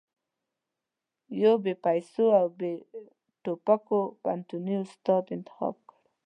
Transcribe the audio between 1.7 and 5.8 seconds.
پيسو او بې ټوپکو پوهنتوني استاد انتخاب